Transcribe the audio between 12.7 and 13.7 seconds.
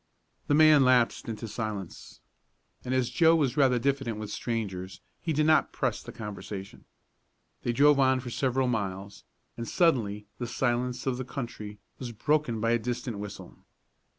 a distant whistle.